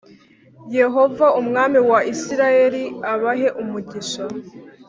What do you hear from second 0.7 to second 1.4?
Yehova